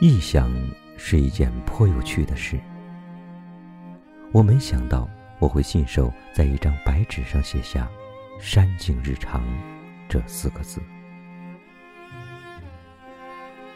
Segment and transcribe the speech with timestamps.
[0.00, 0.50] 臆想
[0.96, 2.58] 是一件颇有趣的事。
[4.32, 5.06] 我没想到
[5.38, 7.86] 我会信手在一张白纸上写下
[8.40, 9.44] “山静日长”
[10.08, 10.80] 这四个字。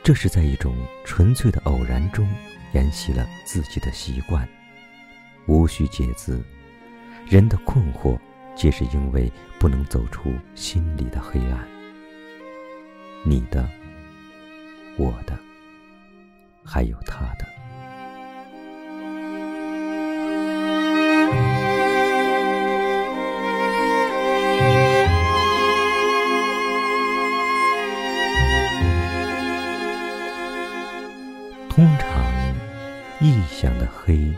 [0.02, 0.74] 这是在一种
[1.05, 2.27] 纯粹的偶然中
[2.73, 4.48] 沿袭了自己的习惯，
[5.46, 6.43] 无需解字。
[7.27, 8.18] 人的困惑，
[8.54, 11.68] 皆是因为不能走出心里的黑暗。
[13.24, 13.68] 你的，
[14.96, 15.38] 我的，
[16.74, 17.46] 还有他的。
[31.68, 32.24] 通常，
[33.21, 34.37] 臆想的黑，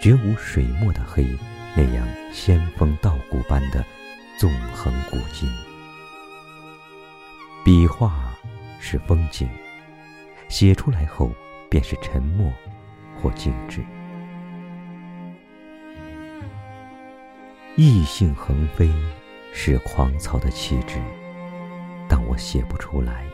[0.00, 1.26] 绝无水墨的黑
[1.76, 3.84] 那样仙风道骨般的
[4.38, 5.46] 纵横古今。
[7.62, 8.34] 笔画
[8.80, 9.46] 是风景，
[10.48, 11.30] 写出来后
[11.68, 12.52] 便是沉默
[13.20, 13.82] 或静止。
[17.76, 18.88] 意兴横飞
[19.52, 20.98] 是狂草的气质，
[22.08, 23.24] 但我写不出来。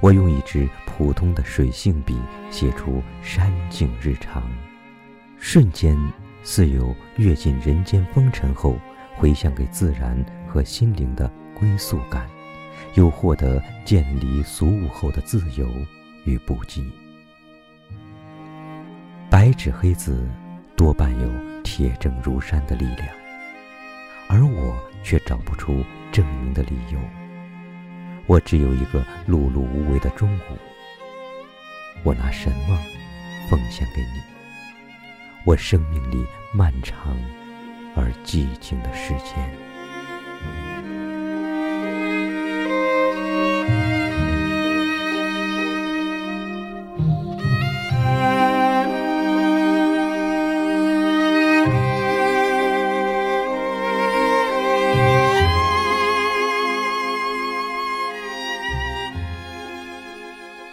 [0.00, 2.16] 我用一支普通的水性笔
[2.50, 4.42] 写出山景日常，
[5.38, 5.96] 瞬间
[6.42, 8.76] 似有阅尽人间风尘后
[9.16, 12.28] 回向给自然和心灵的归宿感，
[12.94, 15.68] 又获得渐离俗物后的自由
[16.28, 16.84] 与不羁。
[19.30, 20.28] 白纸黑字
[20.76, 23.08] 多半有铁证如山的力量，
[24.28, 26.98] 而我却找不出证明的理由。
[28.26, 30.58] 我只有一个碌碌无为的中午。
[32.02, 32.78] 我拿什么
[33.48, 34.20] 奉献给你？
[35.46, 36.22] 我生命里
[36.52, 37.16] 漫长
[37.96, 39.50] 而寂静的时间。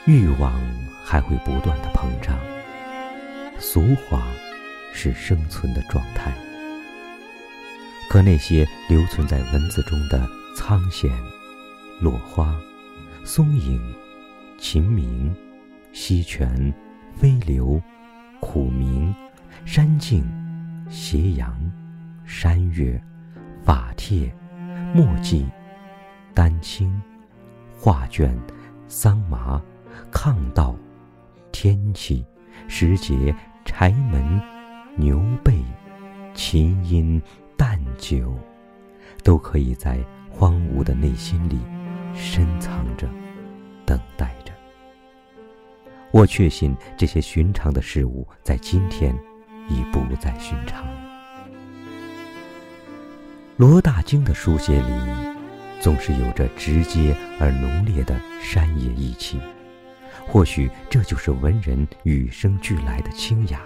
[0.07, 0.53] 欲望
[1.03, 2.38] 还会不断的膨胀。
[3.57, 4.27] 俗话
[4.93, 6.31] 是生存的状态，
[8.07, 11.09] 可那些留存在文字中的苍藓、
[11.99, 12.55] 落花、
[13.23, 13.81] 松影、
[14.59, 15.35] 琴鸣、
[15.91, 16.71] 溪泉、
[17.15, 17.81] 飞流、
[18.39, 19.13] 苦鸣、
[19.65, 20.23] 山静、
[20.88, 21.59] 斜阳、
[22.25, 23.01] 山月、
[23.63, 24.31] 法帖、
[24.94, 25.47] 墨迹、
[26.33, 27.01] 丹青、
[27.75, 28.38] 画卷、
[28.88, 29.59] 桑麻。
[30.11, 30.75] 抗道、
[31.51, 32.25] 天气、
[32.67, 34.41] 时节、柴门、
[34.95, 35.63] 牛背、
[36.33, 37.22] 琴音、
[37.57, 38.38] 淡酒，
[39.23, 41.59] 都可以在荒芜的内心里
[42.13, 43.07] 深藏着，
[43.85, 44.53] 等待着。
[46.12, 49.13] 我确信这些寻常的事物在今天
[49.67, 50.85] 已不再寻常。
[53.57, 54.94] 罗大经的书写里，
[55.79, 59.39] 总是有着直接而浓烈的山野意气。
[60.28, 63.62] 或许这就是文人与生俱来的清雅，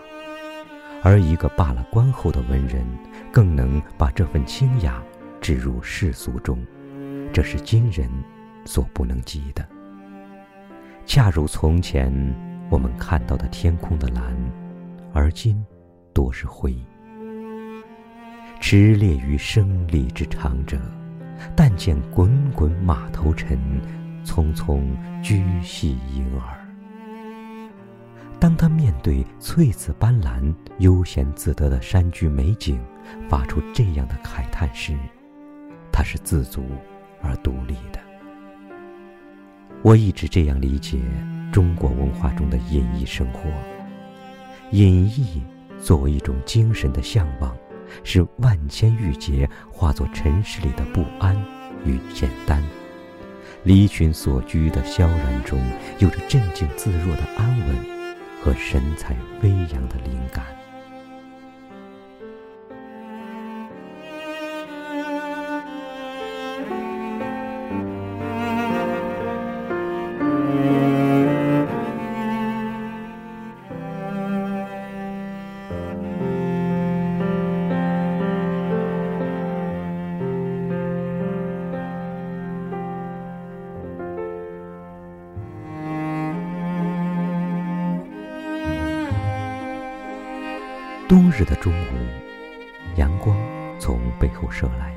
[1.02, 2.86] 而一个罢了官后的文人，
[3.31, 5.02] 更能把这份清雅
[5.42, 6.64] 置入世俗中，
[7.34, 8.09] 这是今人
[8.66, 9.68] 所不能及的。
[11.06, 12.14] 恰如从前
[12.70, 14.36] 我们看到的天空的蓝，
[15.14, 15.66] 而今
[16.14, 16.76] 多是灰。
[18.59, 20.78] 驰猎于生利之长者，
[21.56, 23.58] 但见滚滚马头尘。
[24.25, 24.81] 匆匆
[25.22, 26.57] 居系婴儿。
[28.40, 32.79] 当他面对翠紫斑斓、悠闲自得的山居美景，
[33.28, 34.97] 发出这样的慨叹时，
[35.91, 36.64] 他是自足
[37.22, 37.99] 而独立的。
[39.82, 40.99] 我一直这样理解
[41.52, 43.49] 中国文化中的隐逸生活。
[44.72, 45.43] 隐逸
[45.82, 47.53] 作为一种精神的向往，
[48.03, 51.35] 使万千郁结化作尘世里的不安
[51.85, 52.64] 与简单。
[53.64, 55.59] 离群所居的萧然中，
[56.00, 57.76] 有着镇静自若的安稳
[58.41, 60.46] 和神采飞扬的灵感。
[91.09, 91.97] 冬日的中午，
[92.97, 93.35] 阳光
[93.79, 94.94] 从背后射来。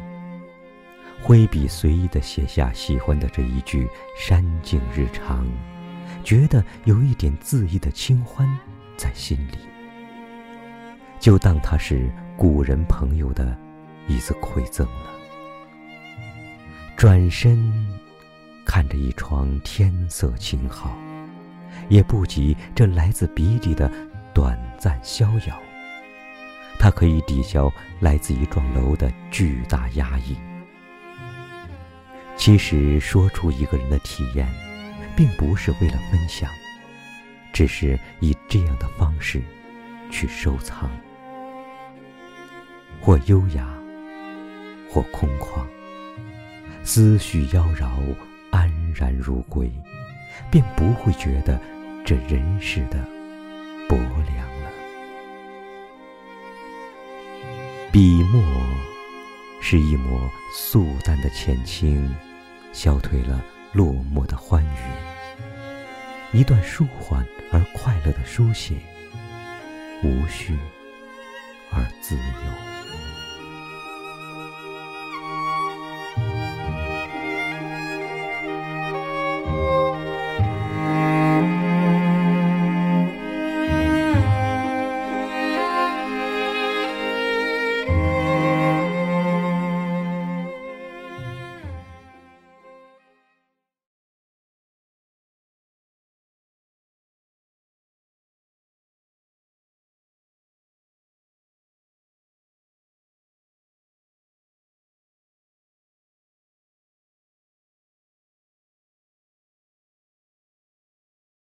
[1.23, 3.89] 挥笔随意地写下喜欢的这一句
[4.21, 5.49] “山静日长”，
[6.23, 8.47] 觉得有一点恣意的清欢
[8.95, 9.57] 在心里，
[11.19, 13.57] 就当它是古人朋友的
[14.07, 15.11] 一次馈赠了。
[16.95, 17.73] 转身
[18.67, 20.95] 看着一窗天色晴好，
[21.89, 23.91] 也不及这来自笔底的
[24.35, 25.59] 短暂逍遥。
[26.83, 30.37] 它可以抵消来自一幢楼的巨大压抑。
[32.37, 34.49] 其实，说出一个人的体验，
[35.17, 36.51] 并不是为了分享，
[37.53, 39.41] 只是以这样的方式
[40.11, 40.91] 去收藏，
[43.01, 43.65] 或优雅，
[44.91, 45.65] 或空旷。
[46.83, 47.87] 思绪妖娆，
[48.51, 49.71] 安然如归，
[50.51, 51.61] 便不会觉得
[52.05, 52.99] 这人世的
[53.89, 53.97] 薄
[54.35, 54.42] 凉
[57.93, 58.43] 笔墨
[59.61, 62.11] 是一抹素淡的浅青，
[62.73, 66.39] 消退了落寞的欢愉。
[66.39, 67.23] 一段舒缓
[67.53, 68.77] 而快乐的书写，
[70.03, 70.59] 无序
[71.71, 72.72] 而自由。